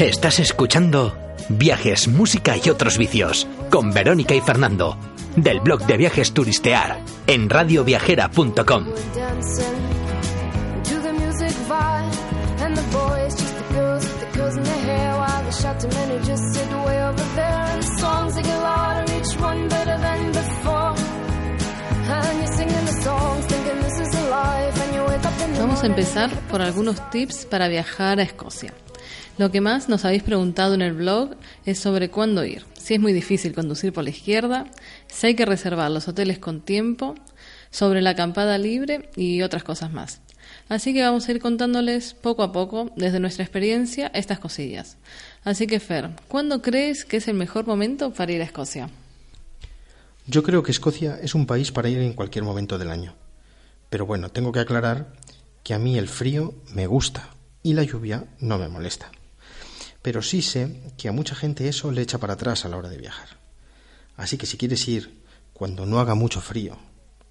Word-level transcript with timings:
Estás 0.00 0.40
escuchando 0.40 1.14
Viajes, 1.50 2.08
Música 2.08 2.54
y 2.56 2.70
otros 2.70 2.96
vicios 2.96 3.46
con 3.70 3.92
Verónica 3.92 4.34
y 4.34 4.40
Fernando 4.40 4.96
del 5.36 5.60
blog 5.60 5.84
de 5.84 5.98
viajes 5.98 6.32
Turistear 6.32 7.04
en 7.26 7.50
radioviajera.com. 7.50 8.86
Vamos 25.58 25.82
a 25.82 25.86
empezar 25.86 26.30
por 26.50 26.62
algunos 26.62 27.10
tips 27.10 27.44
para 27.44 27.68
viajar 27.68 28.18
a 28.18 28.22
Escocia. 28.22 28.72
Lo 29.38 29.50
que 29.50 29.60
más 29.60 29.88
nos 29.88 30.04
habéis 30.04 30.22
preguntado 30.22 30.74
en 30.74 30.82
el 30.82 30.92
blog 30.92 31.36
es 31.64 31.78
sobre 31.78 32.10
cuándo 32.10 32.44
ir. 32.44 32.64
Si 32.78 32.94
es 32.94 33.00
muy 33.00 33.12
difícil 33.12 33.54
conducir 33.54 33.92
por 33.92 34.04
la 34.04 34.10
izquierda, 34.10 34.66
si 35.08 35.28
hay 35.28 35.34
que 35.34 35.46
reservar 35.46 35.90
los 35.90 36.08
hoteles 36.08 36.38
con 36.38 36.60
tiempo, 36.60 37.14
sobre 37.70 38.02
la 38.02 38.10
acampada 38.10 38.58
libre 38.58 39.08
y 39.16 39.42
otras 39.42 39.62
cosas 39.62 39.92
más. 39.92 40.20
Así 40.68 40.92
que 40.92 41.02
vamos 41.02 41.28
a 41.28 41.32
ir 41.32 41.40
contándoles 41.40 42.14
poco 42.14 42.42
a 42.42 42.52
poco, 42.52 42.90
desde 42.96 43.20
nuestra 43.20 43.44
experiencia, 43.44 44.10
estas 44.14 44.38
cosillas. 44.38 44.98
Así 45.44 45.66
que 45.66 45.80
Fer, 45.80 46.10
¿cuándo 46.28 46.62
crees 46.62 47.04
que 47.04 47.16
es 47.16 47.28
el 47.28 47.34
mejor 47.34 47.66
momento 47.66 48.12
para 48.12 48.32
ir 48.32 48.40
a 48.40 48.44
Escocia? 48.44 48.90
Yo 50.26 50.42
creo 50.42 50.62
que 50.62 50.70
Escocia 50.70 51.18
es 51.22 51.34
un 51.34 51.46
país 51.46 51.72
para 51.72 51.88
ir 51.88 51.98
en 51.98 52.12
cualquier 52.12 52.44
momento 52.44 52.78
del 52.78 52.90
año. 52.90 53.14
Pero 53.88 54.06
bueno, 54.06 54.30
tengo 54.30 54.52
que 54.52 54.60
aclarar 54.60 55.12
que 55.64 55.74
a 55.74 55.78
mí 55.78 55.98
el 55.98 56.08
frío 56.08 56.54
me 56.72 56.86
gusta 56.86 57.30
y 57.62 57.74
la 57.74 57.82
lluvia 57.82 58.26
no 58.38 58.58
me 58.58 58.68
molesta. 58.68 59.10
Pero 60.02 60.22
sí 60.22 60.42
sé 60.42 60.92
que 60.96 61.08
a 61.08 61.12
mucha 61.12 61.34
gente 61.34 61.68
eso 61.68 61.90
le 61.92 62.02
echa 62.02 62.18
para 62.18 62.34
atrás 62.34 62.64
a 62.64 62.68
la 62.68 62.76
hora 62.76 62.88
de 62.88 62.98
viajar. 62.98 63.38
Así 64.16 64.38
que 64.38 64.46
si 64.46 64.56
quieres 64.56 64.86
ir 64.88 65.22
cuando 65.52 65.86
no 65.86 66.00
haga 66.00 66.14
mucho 66.14 66.40
frío, 66.40 66.78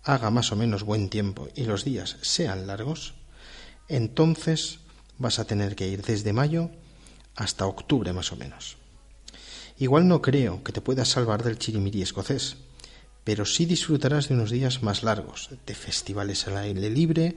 haga 0.03 0.30
más 0.30 0.52
o 0.52 0.55
menos 0.55 0.83
buen 0.83 1.09
tiempo 1.09 1.47
y 1.55 1.66
los 1.66 1.83
días 1.83 2.17
sean 2.22 2.67
largos, 2.67 3.16
entonces 3.88 4.80
vas 5.17 5.39
a 5.39 5.45
tener 5.45 5.75
que 5.75 5.88
ir 5.88 6.03
desde 6.03 6.33
mayo 6.33 6.69
hasta 7.35 7.66
octubre 7.66 8.13
más 8.13 8.31
o 8.31 8.35
menos. 8.35 8.77
Igual 9.77 10.07
no 10.07 10.22
creo 10.22 10.63
que 10.63 10.73
te 10.73 10.81
puedas 10.81 11.09
salvar 11.09 11.44
del 11.44 11.57
chirimiri 11.57 12.02
escocés, 12.02 12.57
pero 13.23 13.45
sí 13.45 13.66
disfrutarás 13.66 14.27
de 14.27 14.33
unos 14.35 14.52
días 14.52 14.83
más 14.83 15.03
largos, 15.03 15.50
de 15.66 15.75
festivales 15.75 16.47
al 16.47 16.57
aire 16.57 16.89
libre, 16.89 17.35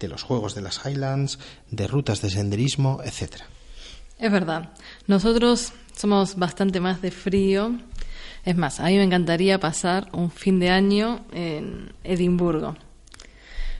de 0.00 0.08
los 0.08 0.22
juegos 0.22 0.54
de 0.54 0.62
las 0.62 0.80
Highlands, 0.84 1.38
de 1.70 1.86
rutas 1.86 2.20
de 2.22 2.30
senderismo, 2.30 3.00
etc. 3.04 3.42
Es 4.18 4.32
verdad, 4.32 4.70
nosotros 5.06 5.72
somos 5.94 6.36
bastante 6.36 6.80
más 6.80 7.00
de 7.02 7.10
frío. 7.10 7.78
Es 8.44 8.56
más, 8.56 8.80
a 8.80 8.86
mí 8.86 8.96
me 8.96 9.04
encantaría 9.04 9.60
pasar 9.60 10.08
un 10.12 10.30
fin 10.30 10.58
de 10.58 10.70
año 10.70 11.24
en 11.32 11.92
Edimburgo. 12.02 12.76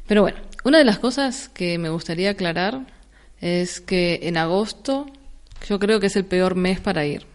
Pero 0.06 0.22
bueno, 0.22 0.38
una 0.64 0.78
de 0.78 0.84
las 0.84 0.98
cosas 0.98 1.48
que 1.48 1.78
me 1.78 1.88
gustaría 1.88 2.30
aclarar 2.30 2.86
es 3.40 3.80
que 3.80 4.20
en 4.22 4.36
agosto 4.36 5.06
yo 5.66 5.78
creo 5.78 6.00
que 6.00 6.06
es 6.06 6.16
el 6.16 6.26
peor 6.26 6.54
mes 6.54 6.80
para 6.80 7.06
ir. 7.06 7.26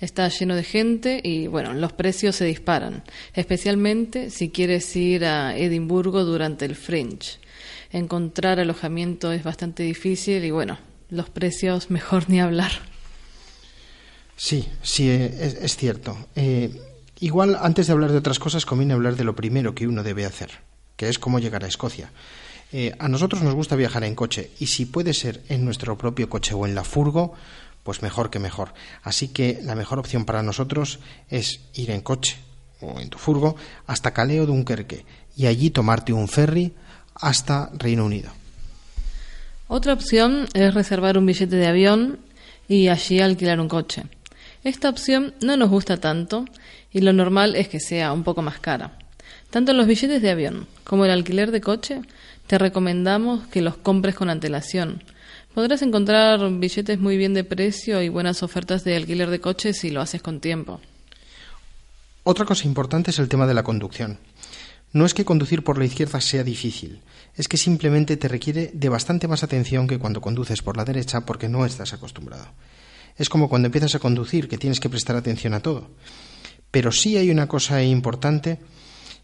Está 0.00 0.28
lleno 0.28 0.56
de 0.56 0.64
gente 0.64 1.20
y 1.22 1.46
bueno, 1.46 1.72
los 1.72 1.92
precios 1.92 2.34
se 2.36 2.44
disparan, 2.44 3.04
especialmente 3.32 4.30
si 4.30 4.50
quieres 4.50 4.94
ir 4.96 5.24
a 5.24 5.56
Edimburgo 5.56 6.24
durante 6.24 6.64
el 6.64 6.74
Fringe 6.74 7.38
encontrar 7.90 8.60
alojamiento 8.60 9.32
es 9.32 9.44
bastante 9.44 9.82
difícil 9.82 10.44
y 10.44 10.50
bueno, 10.50 10.78
los 11.10 11.30
precios 11.30 11.90
mejor 11.90 12.28
ni 12.28 12.40
hablar. 12.40 12.72
Sí, 14.36 14.68
sí, 14.82 15.08
eh, 15.08 15.58
es, 15.62 15.76
cierto. 15.76 16.16
Eh, 16.34 16.70
igual 17.20 17.56
antes 17.60 17.86
de 17.86 17.92
hablar 17.92 18.10
de 18.10 18.18
otras 18.18 18.38
cosas 18.38 18.66
conviene 18.66 18.94
hablar 18.94 19.16
de 19.16 19.24
lo 19.24 19.36
primero 19.36 19.74
que 19.74 19.86
uno 19.86 20.02
debe 20.02 20.24
hacer, 20.24 20.50
que 20.96 21.08
es 21.08 21.18
cómo 21.18 21.38
llegar 21.38 21.64
a 21.64 21.68
Escocia. 21.68 22.10
Eh, 22.72 22.94
a 22.98 23.08
nosotros 23.08 23.42
nos 23.42 23.54
gusta 23.54 23.76
viajar 23.76 24.02
en 24.02 24.16
coche 24.16 24.50
y 24.58 24.66
si 24.66 24.86
puede 24.86 25.14
ser 25.14 25.42
en 25.48 25.64
nuestro 25.64 25.96
propio 25.96 26.28
coche 26.28 26.54
o 26.54 26.66
en 26.66 26.74
la 26.74 26.82
furgo, 26.82 27.34
pues 27.84 28.02
mejor 28.02 28.30
que 28.30 28.40
mejor. 28.40 28.74
Así 29.02 29.28
que 29.28 29.60
la 29.62 29.76
mejor 29.76 30.00
opción 30.00 30.24
para 30.24 30.42
nosotros 30.42 30.98
es 31.28 31.60
ir 31.74 31.92
en 31.92 32.00
coche 32.00 32.36
o 32.80 32.98
en 32.98 33.10
tu 33.10 33.18
furgo 33.18 33.54
hasta 33.86 34.12
Caleo 34.12 34.46
Dunkerque 34.46 35.04
y 35.36 35.46
allí 35.46 35.70
tomarte 35.70 36.12
un 36.12 36.26
ferry 36.26 36.74
hasta 37.14 37.70
Reino 37.74 38.04
Unido. 38.04 38.30
Otra 39.68 39.92
opción 39.92 40.46
es 40.54 40.74
reservar 40.74 41.16
un 41.16 41.26
billete 41.26 41.56
de 41.56 41.66
avión 41.66 42.18
y 42.68 42.88
allí 42.88 43.20
alquilar 43.20 43.60
un 43.60 43.68
coche. 43.68 44.04
Esta 44.62 44.88
opción 44.88 45.34
no 45.42 45.56
nos 45.56 45.70
gusta 45.70 45.98
tanto 45.98 46.44
y 46.92 47.00
lo 47.00 47.12
normal 47.12 47.56
es 47.56 47.68
que 47.68 47.80
sea 47.80 48.12
un 48.12 48.24
poco 48.24 48.42
más 48.42 48.58
cara. 48.60 48.98
Tanto 49.50 49.72
los 49.72 49.86
billetes 49.86 50.22
de 50.22 50.30
avión 50.30 50.66
como 50.84 51.04
el 51.04 51.10
alquiler 51.10 51.50
de 51.50 51.60
coche 51.60 52.00
te 52.46 52.58
recomendamos 52.58 53.46
que 53.46 53.62
los 53.62 53.76
compres 53.76 54.14
con 54.14 54.30
antelación. 54.30 55.02
Podrás 55.54 55.82
encontrar 55.82 56.40
billetes 56.50 56.98
muy 56.98 57.16
bien 57.16 57.34
de 57.34 57.44
precio 57.44 58.02
y 58.02 58.08
buenas 58.08 58.42
ofertas 58.42 58.84
de 58.84 58.96
alquiler 58.96 59.30
de 59.30 59.40
coche 59.40 59.72
si 59.72 59.90
lo 59.90 60.00
haces 60.00 60.22
con 60.22 60.40
tiempo. 60.40 60.80
Otra 62.24 62.44
cosa 62.44 62.66
importante 62.66 63.10
es 63.10 63.18
el 63.18 63.28
tema 63.28 63.46
de 63.46 63.54
la 63.54 63.62
conducción. 63.62 64.18
No 64.94 65.04
es 65.04 65.12
que 65.12 65.24
conducir 65.24 65.64
por 65.64 65.76
la 65.76 65.86
izquierda 65.86 66.20
sea 66.20 66.44
difícil, 66.44 67.02
es 67.34 67.48
que 67.48 67.56
simplemente 67.56 68.16
te 68.16 68.28
requiere 68.28 68.70
de 68.72 68.88
bastante 68.88 69.26
más 69.26 69.42
atención 69.42 69.88
que 69.88 69.98
cuando 69.98 70.20
conduces 70.20 70.62
por 70.62 70.76
la 70.76 70.84
derecha 70.84 71.26
porque 71.26 71.48
no 71.48 71.66
estás 71.66 71.92
acostumbrado. 71.92 72.46
Es 73.16 73.28
como 73.28 73.48
cuando 73.48 73.66
empiezas 73.66 73.96
a 73.96 73.98
conducir, 73.98 74.48
que 74.48 74.56
tienes 74.56 74.78
que 74.78 74.88
prestar 74.88 75.16
atención 75.16 75.52
a 75.52 75.58
todo. 75.58 75.90
Pero 76.70 76.92
sí 76.92 77.16
hay 77.16 77.32
una 77.32 77.48
cosa 77.48 77.82
importante 77.82 78.60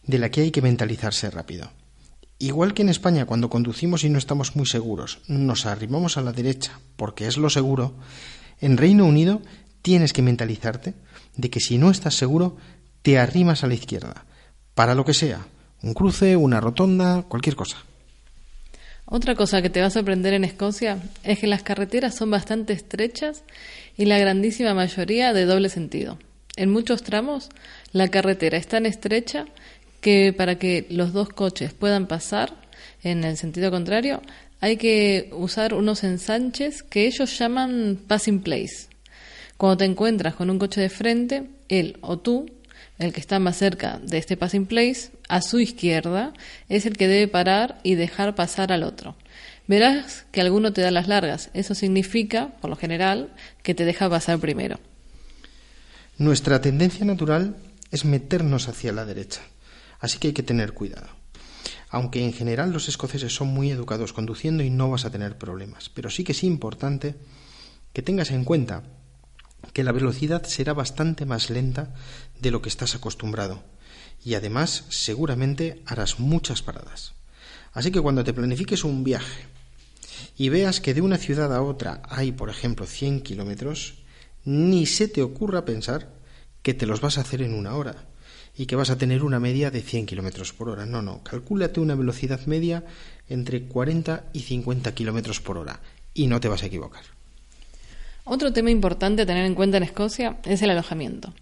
de 0.03 0.19
la 0.19 0.28
que 0.32 0.41
hay 0.41 0.50
que 0.50 0.60
mentalizarse 0.60 1.31
rápido. 1.31 1.70
Igual 2.41 2.75
que 2.75 2.82
en 2.82 2.88
España, 2.88 3.25
cuando 3.25 3.48
conducimos 3.48 4.02
y 4.02 4.10
no 4.10 4.19
estamos 4.19 4.56
muy 4.56 4.66
seguros, 4.66 5.20
nos 5.28 5.66
arrimamos 5.66 6.16
a 6.16 6.22
la 6.22 6.32
derecha 6.32 6.81
porque 6.97 7.28
es 7.28 7.37
lo 7.37 7.48
seguro, 7.48 7.94
en 8.60 8.76
Reino 8.76 9.04
Unido 9.04 9.41
tienes 9.82 10.12
que 10.12 10.22
mentalizarte 10.22 10.94
de 11.37 11.48
que 11.48 11.60
si 11.60 11.78
no 11.78 11.92
estás 11.92 12.16
seguro, 12.16 12.56
te 13.02 13.20
arrimas 13.20 13.62
a 13.62 13.69
la 13.69 13.75
izquierda, 13.75 14.25
para 14.75 14.97
lo 14.97 15.04
que 15.04 15.14
sea, 15.14 15.47
un 15.83 15.95
cruce, 15.95 16.37
una 16.37 16.61
rotonda, 16.61 17.23
cualquier 17.23 17.57
cosa. 17.57 17.79
Otra 19.07 19.35
cosa 19.35 19.61
que 19.61 19.71
te 19.71 19.81
va 19.81 19.87
a 19.87 19.91
sorprender 19.91 20.35
en 20.35 20.45
Escocia 20.45 20.99
es 21.25 21.39
que 21.39 21.47
las 21.47 21.63
carreteras 21.63 22.15
son 22.15 22.31
bastante 22.31 22.73
estrechas 22.73 23.43
y 23.97 24.05
la 24.05 24.19
grandísima 24.19 24.73
mayoría 24.73 25.33
de 25.33 25.47
doble 25.47 25.69
sentido. 25.69 26.19
En 26.57 26.71
muchos 26.71 27.03
tramos 27.03 27.49
la 27.93 28.09
carretera 28.09 28.57
es 28.57 28.69
tan 28.69 28.87
estrecha 28.87 29.47
que 30.01 30.33
para 30.33 30.59
que 30.59 30.87
los 30.91 31.13
dos 31.13 31.29
coches 31.29 31.75
puedan 31.75 32.07
pasar 32.07 32.55
en 33.03 33.25
el 33.25 33.37
sentido 33.37 33.71
contrario 33.71 34.21
hay 34.61 34.77
que 34.77 35.31
usar 35.33 35.75
unos 35.75 36.05
ensanches 36.05 36.83
que 36.83 37.07
ellos 37.07 37.39
llaman 37.39 37.99
passing 38.07 38.41
place. 38.41 38.89
Cuando 39.57 39.79
te 39.79 39.85
encuentras 39.87 40.35
con 40.35 40.51
un 40.51 40.59
coche 40.59 40.81
de 40.83 40.91
frente, 40.91 41.51
él 41.69 41.99
o 42.03 42.19
tú 42.19 42.47
el 43.00 43.15
que 43.15 43.21
está 43.21 43.38
más 43.38 43.56
cerca 43.56 43.99
de 44.05 44.19
este 44.19 44.37
passing 44.37 44.66
place, 44.66 45.11
a 45.28 45.41
su 45.41 45.59
izquierda, 45.59 46.34
es 46.69 46.84
el 46.84 46.97
que 46.97 47.09
debe 47.09 47.28
parar 47.28 47.81
y 47.83 47.94
dejar 47.94 48.34
pasar 48.34 48.72
al 48.72 48.83
otro. 48.83 49.16
Verás 49.66 50.27
que 50.31 50.43
alguno 50.43 50.72
te 50.72 50.83
da 50.83 50.91
las 50.91 51.09
largas. 51.09 51.50
Eso 51.55 51.75
significa, 51.75 52.49
por 52.61 52.69
lo 52.69 52.77
general, 52.77 53.33
que 53.62 53.75
te 53.75 53.87
deja 53.87 54.11
pasar 54.11 54.38
primero. 54.38 54.78
Nuestra 56.19 56.61
tendencia 56.61 57.06
natural 57.06 57.56
es 57.91 58.05
meternos 58.05 58.69
hacia 58.69 58.93
la 58.93 59.06
derecha, 59.06 59.41
así 60.00 60.19
que 60.19 60.29
hay 60.29 60.35
que 60.35 60.43
tener 60.43 60.73
cuidado. 60.73 61.08
Aunque 61.88 62.23
en 62.23 62.35
general 62.35 62.70
los 62.70 62.88
escoceses 62.88 63.35
son 63.35 63.49
muy 63.49 63.70
educados 63.70 64.12
conduciendo 64.12 64.62
y 64.62 64.69
no 64.69 64.91
vas 64.91 65.06
a 65.06 65.11
tener 65.11 65.38
problemas, 65.38 65.88
pero 65.88 66.11
sí 66.11 66.23
que 66.23 66.32
es 66.32 66.44
importante 66.44 67.14
que 67.94 68.02
tengas 68.02 68.31
en 68.31 68.44
cuenta 68.44 68.82
que 69.73 69.85
la 69.85 69.93
velocidad 69.93 70.45
será 70.45 70.73
bastante 70.73 71.27
más 71.27 71.51
lenta 71.51 71.95
de 72.41 72.51
lo 72.51 72.62
que 72.62 72.69
estás 72.69 72.95
acostumbrado 72.95 73.62
y 74.25 74.35
además 74.35 74.85
seguramente 74.89 75.83
harás 75.87 76.21
muchas 76.21 76.62
paradas. 76.62 77.15
Así 77.73 77.91
que 77.91 78.01
cuando 78.01 78.25
te 78.25 78.35
planifiques 78.35 78.85
un 78.85 79.05
viaje 79.05 79.47
y 80.37 80.49
veas 80.49 80.81
que 80.81 80.95
de 80.95 81.01
una 81.01 81.19
ciudad 81.19 81.55
a 81.55 81.62
otra 81.62 82.03
hay, 82.09 82.33
por 82.33 82.51
ejemplo, 82.51 82.87
100 82.87 83.23
kilómetros, 83.23 83.95
ni 84.45 84.87
se 84.87 85.09
te 85.09 85.23
ocurra 85.23 85.65
pensar 85.65 86.12
que 86.62 86.75
te 86.75 86.87
los 86.87 87.01
vas 87.01 87.19
a 87.19 87.23
hacer 87.23 87.43
en 87.43 87.55
una 87.55 87.75
hora 87.75 88.07
y 88.57 88.67
que 88.67 88.77
vas 88.77 88.91
a 88.91 88.99
tener 88.99 89.23
una 89.23 89.41
media 89.41 89.71
de 89.71 89.81
100 89.81 90.07
kilómetros 90.07 90.53
por 90.53 90.69
hora. 90.69 90.85
No, 90.85 91.03
no, 91.03 91.23
calcúlate 91.23 91.81
una 91.81 91.95
velocidad 91.95 92.45
media 92.47 92.85
entre 93.29 93.65
40 93.65 94.31
y 94.33 94.41
50 94.41 94.95
kilómetros 94.95 95.41
por 95.41 95.57
hora 95.57 95.81
y 96.12 96.27
no 96.27 96.41
te 96.41 96.49
vas 96.49 96.62
a 96.62 96.67
equivocar. 96.67 97.19
Otro 98.25 98.52
tema 98.52 98.70
importante 98.70 99.22
a 99.22 99.26
tener 99.26 99.44
en 99.44 99.55
cuenta 99.55 99.76
en 99.76 99.82
Escocia 99.82 100.37
es 100.44 100.62
el 100.62 100.70
alojamiento. 100.70 101.32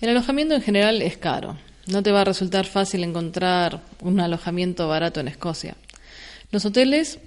El 0.00 0.10
alojamiento 0.10 0.54
en 0.54 0.62
general 0.62 1.02
es 1.02 1.16
caro. 1.16 1.56
No 1.86 2.02
te 2.02 2.10
va 2.12 2.22
a 2.22 2.24
resultar 2.24 2.66
fácil 2.66 3.04
encontrar 3.04 3.82
un 4.00 4.20
alojamiento 4.20 4.88
barato 4.88 5.20
en 5.20 5.28
Escocia. 5.28 5.76
Los 6.50 6.64
hoteles 6.64 7.18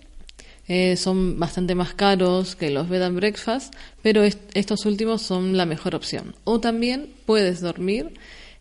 Eh, 0.70 0.98
son 0.98 1.40
bastante 1.40 1.76
más 1.76 1.94
caros 1.94 2.58
que 2.58 2.70
los 2.70 2.90
bed 2.90 3.02
and 3.02 3.16
breakfast, 3.16 3.74
pero 4.02 4.24
estos 4.54 4.86
últimos 4.86 5.22
son 5.22 5.56
la 5.56 5.66
mejor 5.66 5.96
opción. 5.96 6.36
O 6.44 6.60
también 6.60 7.14
puedes 7.26 7.62
dormir 7.62 8.12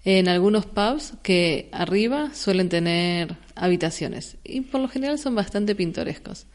en 0.04 0.28
algunos 0.28 0.66
pubs 0.66 1.14
que 1.24 1.68
arriba 1.72 2.30
suelen 2.32 2.68
tener 2.68 3.36
habitaciones 3.56 4.36
y 4.44 4.60
por 4.60 4.80
lo 4.80 4.86
general 4.86 5.18
son 5.18 5.34
bastante 5.34 5.74
pintorescos. 5.74 6.46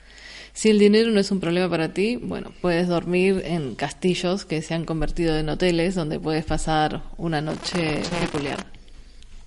Si 0.54 0.70
el 0.70 0.80
dinero 0.80 1.12
no 1.12 1.20
es 1.20 1.32
un 1.32 1.40
problema 1.40 1.70
para 1.70 1.94
ti, 1.94 2.18
bueno, 2.18 2.52
puedes 2.62 2.88
dormir 2.88 3.42
en 3.46 3.76
castillos 3.76 4.46
que 4.46 4.62
se 4.62 4.74
han 4.74 4.86
convertido 4.86 5.38
en 5.38 5.50
hoteles 5.50 5.96
donde 5.96 6.20
puedes 6.20 6.46
pasar 6.46 7.04
una 7.18 7.42
noche 7.42 8.02
peculiar. 8.20 8.66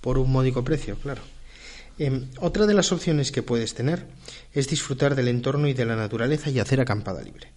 Por 0.01 0.17
un 0.17 0.31
módico 0.31 0.63
precio, 0.63 0.97
claro. 0.97 1.21
Em, 1.97 2.27
otra 2.39 2.65
de 2.65 2.73
las 2.73 2.91
opciones 2.91 3.31
que 3.31 3.43
puedes 3.43 3.73
tener 3.73 4.07
es 4.53 4.67
disfrutar 4.67 5.15
del 5.15 5.29
entorno 5.29 5.67
y 5.67 5.73
de 5.73 5.85
la 5.85 5.95
naturaleza 5.95 6.49
y 6.49 6.59
hacer 6.59 6.81
acampada 6.81 7.21
libre. 7.21 7.53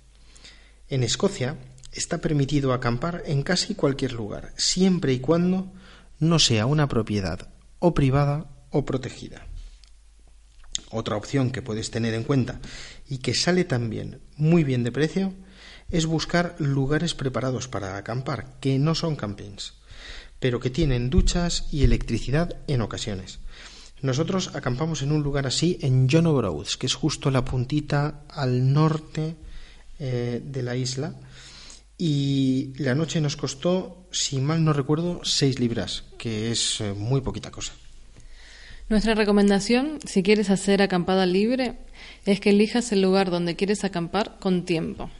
En 0.88 1.02
Escocia 1.02 1.56
está 1.92 2.18
permitido 2.18 2.72
acampar 2.72 3.22
en 3.26 3.42
casi 3.42 3.74
cualquier 3.74 4.12
lugar, 4.12 4.52
siempre 4.56 5.12
y 5.12 5.18
cuando 5.18 5.72
no 6.20 6.38
sea 6.38 6.66
una 6.66 6.88
propiedad 6.88 7.48
o 7.80 7.94
privada 7.94 8.46
o 8.70 8.84
protegida. 8.84 9.47
Otra 10.90 11.16
opción 11.16 11.50
que 11.50 11.62
puedes 11.62 11.90
tener 11.90 12.14
en 12.14 12.24
cuenta 12.24 12.60
y 13.08 13.18
que 13.18 13.34
sale 13.34 13.64
también 13.64 14.20
muy 14.36 14.64
bien 14.64 14.84
de 14.84 14.92
precio 14.92 15.34
es 15.90 16.06
buscar 16.06 16.54
lugares 16.58 17.14
preparados 17.14 17.68
para 17.68 17.96
acampar, 17.96 18.58
que 18.60 18.78
no 18.78 18.94
son 18.94 19.16
campings, 19.16 19.74
pero 20.38 20.60
que 20.60 20.70
tienen 20.70 21.10
duchas 21.10 21.68
y 21.72 21.84
electricidad 21.84 22.56
en 22.66 22.82
ocasiones. 22.82 23.40
Nosotros 24.00 24.54
acampamos 24.54 25.02
en 25.02 25.12
un 25.12 25.22
lugar 25.22 25.46
así 25.46 25.78
en 25.82 26.08
John 26.10 26.26
O'Groats, 26.26 26.76
que 26.76 26.86
es 26.86 26.94
justo 26.94 27.30
la 27.30 27.44
puntita 27.44 28.22
al 28.28 28.72
norte 28.72 29.36
eh, 29.98 30.40
de 30.44 30.62
la 30.62 30.76
isla. 30.76 31.14
Y 31.96 32.74
la 32.76 32.94
noche 32.94 33.20
nos 33.20 33.36
costó, 33.36 34.06
si 34.12 34.38
mal 34.38 34.64
no 34.64 34.72
recuerdo, 34.72 35.20
seis 35.24 35.58
libras, 35.58 36.04
que 36.16 36.52
es 36.52 36.80
eh, 36.80 36.92
muy 36.92 37.22
poquita 37.22 37.50
cosa. 37.50 37.72
Nuestra 38.88 39.14
recomendación, 39.14 39.98
si 40.06 40.22
quieres 40.22 40.48
hacer 40.48 40.80
acampada 40.80 41.26
libre, 41.26 41.74
es 42.24 42.40
que 42.40 42.50
elijas 42.50 42.90
el 42.92 43.02
lugar 43.02 43.30
donde 43.30 43.54
quieres 43.54 43.84
acampar 43.84 44.36
con 44.40 44.64
tiempo, 44.64 45.10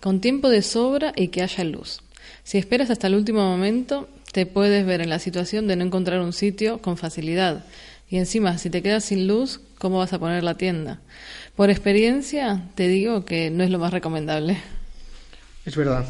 con 0.00 0.20
tiempo 0.20 0.50
de 0.50 0.60
sobra 0.60 1.12
y 1.16 1.28
que 1.28 1.42
haya 1.42 1.64
luz. 1.64 2.02
Si 2.42 2.58
esperas 2.58 2.90
hasta 2.90 3.06
el 3.06 3.14
último 3.14 3.40
momento, 3.40 4.08
te 4.32 4.44
puedes 4.44 4.84
ver 4.84 5.00
en 5.00 5.08
la 5.08 5.18
situación 5.18 5.66
de 5.66 5.76
no 5.76 5.84
encontrar 5.84 6.20
un 6.20 6.32
sitio 6.34 6.82
con 6.82 6.98
facilidad 6.98 7.64
y 8.10 8.18
encima, 8.18 8.58
si 8.58 8.70
te 8.70 8.82
quedas 8.82 9.04
sin 9.04 9.26
luz, 9.26 9.60
¿cómo 9.78 9.98
vas 9.98 10.12
a 10.12 10.18
poner 10.18 10.44
la 10.44 10.56
tienda? 10.56 11.00
Por 11.56 11.70
experiencia, 11.70 12.68
te 12.74 12.88
digo 12.88 13.24
que 13.24 13.50
no 13.50 13.64
es 13.64 13.70
lo 13.70 13.78
más 13.78 13.92
recomendable. 13.92 14.58
Es 15.64 15.74
verdad. 15.74 16.04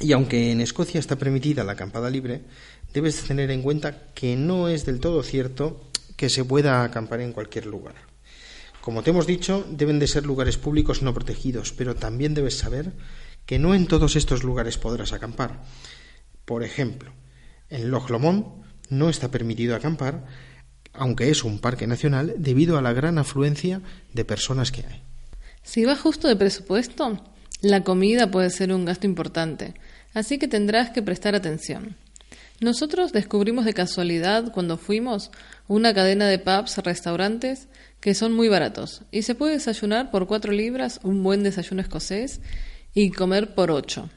Y 0.00 0.12
aunque 0.12 0.50
en 0.50 0.60
Escocia 0.60 0.98
está 0.98 1.16
permitida 1.16 1.62
la 1.62 1.72
acampada 1.72 2.10
libre, 2.10 2.40
debes 2.92 3.22
tener 3.22 3.50
en 3.50 3.62
cuenta 3.62 4.08
que 4.14 4.34
no 4.36 4.68
es 4.68 4.84
del 4.84 4.98
todo 4.98 5.22
cierto 5.22 5.89
que 6.20 6.28
se 6.28 6.44
pueda 6.44 6.84
acampar 6.84 7.22
en 7.22 7.32
cualquier 7.32 7.64
lugar. 7.64 7.94
Como 8.82 9.02
te 9.02 9.08
hemos 9.08 9.26
dicho, 9.26 9.64
deben 9.70 9.98
de 9.98 10.06
ser 10.06 10.26
lugares 10.26 10.58
públicos 10.58 11.00
no 11.00 11.14
protegidos, 11.14 11.72
pero 11.72 11.96
también 11.96 12.34
debes 12.34 12.58
saber 12.58 12.92
que 13.46 13.58
no 13.58 13.74
en 13.74 13.86
todos 13.86 14.16
estos 14.16 14.44
lugares 14.44 14.76
podrás 14.76 15.14
acampar. 15.14 15.62
Por 16.44 16.62
ejemplo, 16.62 17.10
en 17.70 17.90
Loch 17.90 18.10
Lomond 18.10 18.44
no 18.90 19.08
está 19.08 19.30
permitido 19.30 19.74
acampar 19.74 20.26
aunque 20.92 21.30
es 21.30 21.42
un 21.42 21.58
parque 21.58 21.86
nacional 21.86 22.34
debido 22.36 22.76
a 22.76 22.82
la 22.82 22.92
gran 22.92 23.16
afluencia 23.16 23.80
de 24.12 24.26
personas 24.26 24.72
que 24.72 24.84
hay. 24.84 25.02
Si 25.62 25.86
vas 25.86 26.00
justo 26.00 26.28
de 26.28 26.36
presupuesto, 26.36 27.24
la 27.62 27.82
comida 27.82 28.30
puede 28.30 28.50
ser 28.50 28.74
un 28.74 28.84
gasto 28.84 29.06
importante, 29.06 29.72
así 30.12 30.38
que 30.38 30.48
tendrás 30.48 30.90
que 30.90 31.00
prestar 31.00 31.34
atención. 31.34 31.96
Nosotros 32.60 33.12
descubrimos 33.12 33.64
de 33.64 33.72
casualidad 33.72 34.52
cuando 34.52 34.76
fuimos 34.76 35.30
una 35.66 35.94
cadena 35.94 36.26
de 36.26 36.38
pubs, 36.38 36.76
restaurantes, 36.76 37.68
que 38.00 38.14
son 38.14 38.34
muy 38.34 38.48
baratos, 38.48 39.00
y 39.10 39.22
se 39.22 39.34
puede 39.34 39.54
desayunar 39.54 40.10
por 40.10 40.26
cuatro 40.26 40.52
libras 40.52 41.00
un 41.02 41.22
buen 41.22 41.42
desayuno 41.42 41.80
escocés 41.80 42.42
y 42.92 43.12
comer 43.12 43.54
por 43.54 43.70
ocho. 43.70 44.10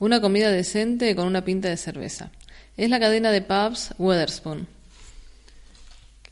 Una 0.00 0.20
comida 0.20 0.50
decente 0.50 1.14
con 1.14 1.28
una 1.28 1.44
pinta 1.44 1.68
de 1.68 1.76
cerveza. 1.76 2.32
Es 2.76 2.90
la 2.90 2.98
cadena 2.98 3.30
de 3.30 3.42
pubs 3.42 3.94
Weatherspoon. 3.96 4.66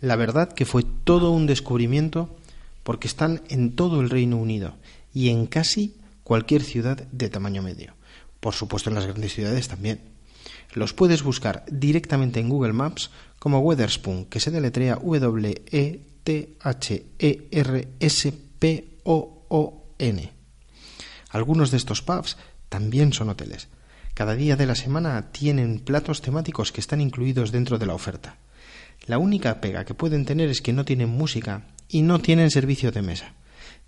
La 0.00 0.17
verdad 0.17 0.53
que 0.53 0.65
fue 0.65 0.82
todo 1.05 1.31
un 1.31 1.47
descubrimiento 1.47 2.37
porque 2.82 3.06
están 3.06 3.41
en 3.49 3.76
todo 3.76 4.00
el 4.00 4.11
Reino 4.11 4.37
Unido 4.37 4.75
y 5.15 5.29
en 5.29 5.47
casi 5.47 5.94
cualquier 6.25 6.65
ciudad 6.65 6.97
de 7.12 7.29
tamaño 7.29 7.62
medio. 7.62 7.94
Por 8.41 8.53
supuesto 8.53 8.91
en 8.91 8.97
las 8.97 9.06
grandes 9.06 9.32
ciudades 9.32 9.69
también. 9.69 10.12
Los 10.74 10.94
puedes 10.94 11.22
buscar 11.22 11.64
directamente 11.70 12.40
en 12.40 12.48
Google 12.48 12.72
Maps 12.72 13.10
como 13.38 13.60
Weatherspoon, 13.60 14.24
que 14.26 14.40
se 14.40 14.50
deletrea 14.50 14.96
W-E-T-H-E-R-S-P-O-O-N. 14.96 15.92
Algunos 21.30 21.70
de 21.70 21.76
estos 21.76 22.02
pubs 22.02 22.36
también 22.69 23.12
son 23.12 23.28
hoteles. 23.28 23.69
Cada 24.14 24.34
día 24.34 24.56
de 24.56 24.66
la 24.66 24.74
semana 24.74 25.32
tienen 25.32 25.80
platos 25.80 26.20
temáticos 26.20 26.72
que 26.72 26.80
están 26.80 27.00
incluidos 27.00 27.52
dentro 27.52 27.78
de 27.78 27.86
la 27.86 27.94
oferta. 27.94 28.36
La 29.06 29.19
única 29.19 29.60
pega 29.60 29.84
que 29.84 29.94
pueden 29.94 30.24
tener 30.24 30.48
es 30.48 30.62
que 30.62 30.72
no 30.72 30.84
tienen 30.84 31.08
música 31.08 31.66
y 31.88 32.02
no 32.02 32.20
tienen 32.20 32.50
servicio 32.50 32.92
de 32.92 33.02
mesa. 33.02 33.34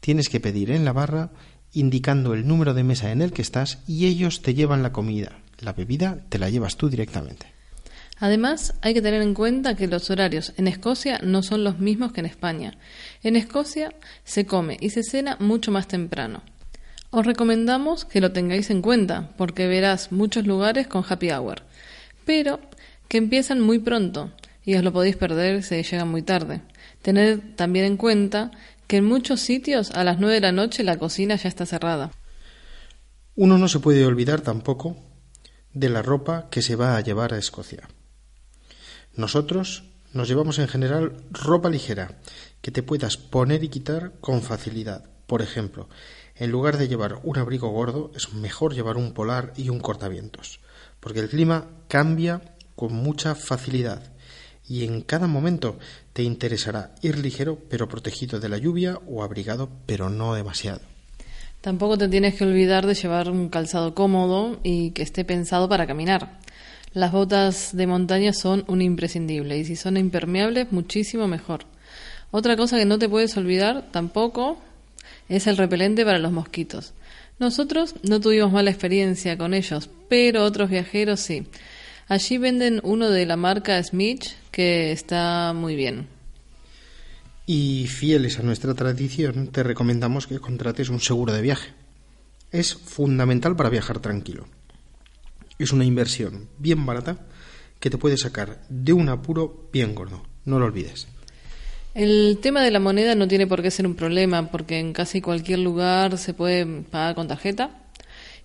Tienes 0.00 0.28
que 0.28 0.40
pedir 0.40 0.70
en 0.70 0.84
la 0.84 0.92
barra 0.92 1.31
indicando 1.72 2.34
el 2.34 2.46
número 2.46 2.75
de 2.75 2.84
mesa 2.84 3.12
en 3.12 3.22
el 3.22 3.32
que 3.32 3.42
estás 3.42 3.78
y 3.86 4.06
ellos 4.06 4.42
te 4.42 4.54
llevan 4.54 4.82
la 4.82 4.92
comida. 4.92 5.44
La 5.64 5.72
bebida 5.72 6.19
te 6.28 6.38
la 6.38 6.50
llevas 6.50 6.76
tú 6.76 6.90
directamente. 6.90 7.46
Además, 8.19 8.75
hay 8.82 8.93
que 8.93 9.00
tener 9.00 9.22
en 9.22 9.32
cuenta 9.32 9.75
que 9.75 9.87
los 9.87 10.11
horarios 10.11 10.52
en 10.58 10.69
Escocia 10.69 11.20
no 11.22 11.43
son 11.43 11.64
los 11.64 11.78
mismos 11.78 12.12
que 12.12 12.20
en 12.20 12.26
España. 12.26 12.76
En 13.22 13.34
Escocia 13.34 13.94
se 14.25 14.44
come 14.44 14.76
y 14.78 14.90
se 14.90 15.02
cena 15.02 15.38
mucho 15.40 15.72
más 15.72 15.88
temprano. 15.88 16.43
Os 17.11 17.25
recomendamos 17.25 18.05
que 18.05 18.20
lo 18.20 18.32
tengáis 18.32 18.69
en 18.69 18.82
cuenta, 18.82 19.31
porque 19.38 19.66
verás 19.66 20.12
muchos 20.12 20.46
lugares 20.46 20.87
con 20.87 21.02
happy 21.08 21.31
hour, 21.31 21.62
pero 22.26 22.60
que 23.08 23.17
empiezan 23.17 23.60
muy 23.60 23.79
pronto, 23.79 24.32
y 24.65 24.74
os 24.74 24.84
lo 24.84 24.93
podéis 24.93 25.17
perder 25.17 25.62
si 25.62 25.82
llegan 25.82 26.08
muy 26.08 26.22
tarde. 26.22 26.60
Tened 27.00 27.41
también 27.56 27.86
en 27.86 27.96
cuenta 27.96 28.50
que 28.86 28.98
en 28.98 29.06
muchos 29.06 29.41
sitios 29.41 29.93
a 29.93 30.05
las 30.05 30.20
nueve 30.20 30.34
de 30.34 30.41
la 30.43 30.53
noche 30.53 30.84
la 30.84 30.98
cocina 30.98 31.36
ya 31.36 31.48
está 31.48 31.65
cerrada. 31.65 32.10
Uno 33.34 33.56
no 33.56 33.69
se 33.69 33.81
puede 33.81 34.05
olvidar 34.05 34.43
tampoco 34.43 35.14
de 35.74 35.90
la 35.90 36.02
ropa 36.02 36.48
que 36.50 36.62
se 36.62 36.76
va 36.76 36.96
a 36.96 37.00
llevar 37.00 37.34
a 37.34 37.38
Escocia. 37.38 37.88
Nosotros 39.14 39.84
nos 40.12 40.28
llevamos 40.28 40.58
en 40.58 40.69
general 40.69 41.16
ropa 41.31 41.69
ligera 41.69 42.19
que 42.62 42.70
te 42.70 42.82
puedas 42.82 43.16
poner 43.16 43.62
y 43.64 43.69
quitar 43.69 44.12
con 44.20 44.43
facilidad. 44.43 45.04
Por 45.26 45.43
ejemplo, 45.43 45.88
en 46.36 46.50
lugar 46.50 46.78
de 46.78 46.88
llevar 46.88 47.20
un 47.22 47.38
abrigo 47.38 47.69
gordo, 47.69 48.10
es 48.14 48.32
mejor 48.32 48.74
llevar 48.74 48.96
un 48.96 49.12
polar 49.12 49.52
y 49.56 49.69
un 49.69 49.81
cortavientos, 49.81 50.60
porque 51.00 51.20
el 51.20 51.28
clima 51.28 51.66
cambia 51.88 52.40
con 52.74 52.93
mucha 52.93 53.34
facilidad 53.34 54.14
y 54.66 54.84
en 54.84 55.02
cada 55.02 55.26
momento 55.26 55.78
te 56.12 56.22
interesará 56.22 56.94
ir 57.02 57.19
ligero 57.19 57.58
pero 57.69 57.88
protegido 57.88 58.40
de 58.40 58.48
la 58.48 58.58
lluvia 58.58 58.98
o 59.06 59.22
abrigado 59.22 59.69
pero 59.86 60.10
no 60.10 60.34
demasiado. 60.34 60.94
Tampoco 61.65 61.97
te 61.97 62.09
tienes 62.09 62.35
que 62.35 62.44
olvidar 62.44 62.87
de 62.87 62.93
llevar 62.93 63.31
un 63.31 63.49
calzado 63.49 63.94
cómodo 63.94 64.61
y 64.63 64.91
que 64.91 65.01
esté 65.01 65.25
pensado 65.25 65.67
para 65.67 65.87
caminar. 65.87 66.39
Las 66.93 67.11
botas 67.11 67.75
de 67.75 67.87
montaña 67.87 68.35
son 68.35 68.65
un 68.67 68.83
imprescindible 68.83 69.56
y 69.56 69.65
si 69.65 69.75
son 69.75 69.97
impermeables 69.97 70.73
muchísimo 70.73 71.27
mejor. 71.27 71.65
Otra 72.31 72.59
cosa 72.59 72.77
que 72.77 72.85
no 72.85 72.99
te 72.99 73.09
puedes 73.09 73.35
olvidar 73.39 73.87
tampoco 73.93 74.59
es 75.31 75.47
el 75.47 75.56
repelente 75.56 76.05
para 76.05 76.19
los 76.19 76.33
mosquitos. 76.33 76.93
Nosotros 77.39 77.94
no 78.03 78.21
tuvimos 78.21 78.53
mala 78.53 78.71
experiencia 78.71 79.39
con 79.39 79.55
ellos, 79.55 79.89
pero 80.11 80.44
otros 80.44 80.69
viajeros 80.69 81.21
sí. 81.21 81.47
Allí 82.09 82.37
venden 82.37 82.83
uno 82.85 83.09
de 83.09 83.25
la 83.25 83.39
marca 83.39 83.83
Smith 83.83 84.25
que 84.51 84.93
está 84.93 85.55
muy 85.55 85.77
bien. 85.77 86.14
Y 87.46 87.86
fieles 87.89 88.39
a 88.39 88.43
nuestra 88.43 88.74
tradición, 88.74 89.48
te 89.48 89.63
recomendamos 89.63 90.27
que 90.27 90.39
contrates 90.39 90.89
un 90.89 91.01
seguro 91.01 91.32
de 91.32 91.43
viaje. 91.43 91.72
Es 92.51 92.74
fundamental 92.74 93.55
para 93.55 93.69
viajar 93.69 93.98
tranquilo. 93.98 94.46
Es 95.58 95.72
una 95.72 95.84
inversión 95.84 96.48
bien 96.58 96.86
barata 96.86 97.27
que 97.81 97.91
te 97.91 97.98
puede 97.98 98.17
sacar 98.17 98.63
de 98.69 98.94
un 98.94 99.10
apuro 99.10 99.69
bien 99.72 99.94
gordo. 99.94 100.22
No 100.46 100.58
lo 100.58 100.65
olvides. 100.65 101.06
El 101.94 102.39
tema 102.41 102.63
de 102.63 102.70
la 102.70 102.81
moneda 102.81 103.15
no 103.15 103.29
tiene 103.29 103.46
por 103.46 103.63
qué 103.63 103.70
ser 103.70 103.86
un 103.86 103.94
problema 103.94 104.51
porque 104.51 104.79
en 104.79 104.93
casi 104.93 105.20
cualquier 105.20 105.60
lugar 105.60 106.19
se 106.19 106.34
puede 106.34 106.82
pagar 106.82 107.15
con 107.15 107.29
tarjeta 107.29 107.70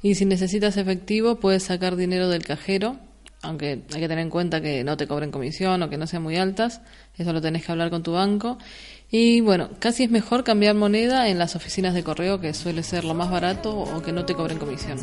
y 0.03 0.15
si 0.15 0.25
necesitas 0.25 0.77
efectivo 0.77 1.39
puedes 1.39 1.63
sacar 1.63 1.96
dinero 1.96 2.29
del 2.29 2.44
cajero 2.44 2.98
aunque 3.41 3.84
hay 3.93 4.01
que 4.01 4.08
tener 4.08 4.19
en 4.19 4.29
cuenta 4.29 4.62
que 4.62 4.84
no 4.84 4.98
te 4.98 5.08
cobren 5.08 5.31
comisión 5.31 5.81
o 5.81 5.89
que 5.89 5.98
no 5.98 6.08
sean 6.08 6.24
muy 6.24 6.38
altas, 6.38 6.81
eso 7.17 7.34
lo 7.34 7.41
tenés 7.41 7.65
que 7.65 7.72
hablar 7.72 7.89
con 7.89 8.03
tu 8.03 8.13
banco. 8.13 8.58
Y 9.12 9.41
bueno, 9.41 9.69
casi 9.79 10.03
es 10.03 10.12
mejor 10.12 10.43
cambiar 10.43 10.75
moneda 10.75 11.29
en 11.29 11.39
las 11.39 11.55
oficinas 11.55 11.93
de 11.93 12.03
correo, 12.03 12.39
que 12.39 12.53
suele 12.53 12.84
ser 12.84 13.05
lo 13.05 13.13
más 13.13 13.31
barato 13.31 13.77
o 13.77 14.01
que 14.01 14.12
no 14.12 14.25
te 14.25 14.36
cobren 14.36 14.58
comisión. 14.60 15.00